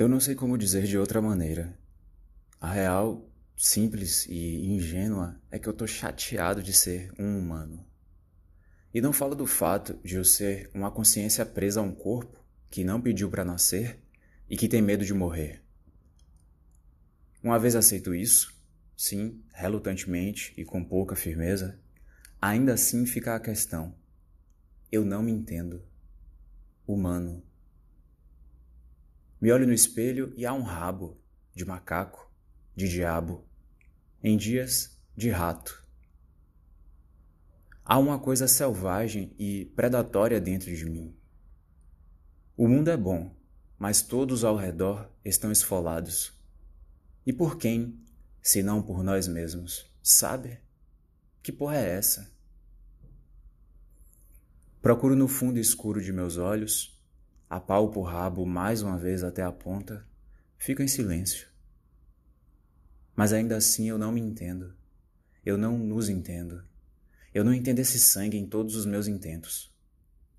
Eu 0.00 0.08
não 0.08 0.18
sei 0.18 0.34
como 0.34 0.56
dizer 0.56 0.84
de 0.84 0.96
outra 0.96 1.20
maneira. 1.20 1.78
A 2.58 2.72
real, 2.72 3.30
simples 3.54 4.24
e 4.30 4.64
ingênua 4.64 5.38
é 5.50 5.58
que 5.58 5.68
eu 5.68 5.74
tô 5.74 5.86
chateado 5.86 6.62
de 6.62 6.72
ser 6.72 7.12
um 7.18 7.38
humano. 7.38 7.84
E 8.94 9.00
não 9.02 9.12
falo 9.12 9.34
do 9.34 9.46
fato 9.46 10.00
de 10.02 10.14
eu 10.14 10.24
ser 10.24 10.70
uma 10.72 10.90
consciência 10.90 11.44
presa 11.44 11.80
a 11.80 11.82
um 11.82 11.94
corpo 11.94 12.42
que 12.70 12.82
não 12.82 12.98
pediu 12.98 13.28
para 13.28 13.44
nascer 13.44 14.00
e 14.48 14.56
que 14.56 14.70
tem 14.70 14.80
medo 14.80 15.04
de 15.04 15.12
morrer. 15.12 15.62
Uma 17.42 17.58
vez 17.58 17.76
aceito 17.76 18.14
isso, 18.14 18.58
sim, 18.96 19.44
relutantemente 19.52 20.54
e 20.56 20.64
com 20.64 20.82
pouca 20.82 21.14
firmeza, 21.14 21.78
ainda 22.40 22.72
assim 22.72 23.04
fica 23.04 23.34
a 23.34 23.40
questão: 23.40 23.94
eu 24.90 25.04
não 25.04 25.22
me 25.22 25.30
entendo. 25.30 25.84
Humano. 26.86 27.49
Me 29.40 29.50
olho 29.50 29.66
no 29.66 29.72
espelho 29.72 30.34
e 30.36 30.44
há 30.44 30.52
um 30.52 30.62
rabo 30.62 31.18
de 31.54 31.64
macaco, 31.64 32.30
de 32.76 32.86
diabo, 32.88 33.48
em 34.22 34.36
dias 34.36 35.00
de 35.16 35.30
rato. 35.30 35.82
Há 37.82 37.98
uma 37.98 38.18
coisa 38.18 38.46
selvagem 38.46 39.34
e 39.38 39.64
predatória 39.74 40.38
dentro 40.38 40.74
de 40.76 40.84
mim. 40.84 41.16
O 42.54 42.68
mundo 42.68 42.90
é 42.90 42.96
bom, 42.96 43.34
mas 43.78 44.02
todos 44.02 44.44
ao 44.44 44.56
redor 44.56 45.10
estão 45.24 45.50
esfolados. 45.50 46.38
E 47.24 47.32
por 47.32 47.56
quem, 47.56 47.98
se 48.42 48.62
não 48.62 48.82
por 48.82 49.02
nós 49.02 49.26
mesmos? 49.26 49.90
Sabe? 50.02 50.60
Que 51.42 51.50
porra 51.50 51.78
é 51.78 51.96
essa? 51.96 52.30
Procuro 54.82 55.16
no 55.16 55.26
fundo 55.26 55.58
escuro 55.58 56.02
de 56.02 56.12
meus 56.12 56.36
olhos 56.36 56.99
apalpo 57.50 57.98
o 57.98 58.04
rabo 58.04 58.46
mais 58.46 58.80
uma 58.80 58.96
vez 58.96 59.24
até 59.24 59.42
a 59.42 59.50
ponta, 59.50 60.06
fico 60.56 60.82
em 60.82 60.88
silêncio. 60.88 61.48
Mas 63.16 63.32
ainda 63.32 63.56
assim 63.56 63.88
eu 63.88 63.98
não 63.98 64.12
me 64.12 64.20
entendo. 64.20 64.72
Eu 65.44 65.58
não 65.58 65.76
nos 65.76 66.08
entendo. 66.08 66.62
Eu 67.34 67.44
não 67.44 67.52
entendo 67.52 67.80
esse 67.80 67.98
sangue 67.98 68.38
em 68.38 68.46
todos 68.46 68.76
os 68.76 68.86
meus 68.86 69.08
intentos. 69.08 69.69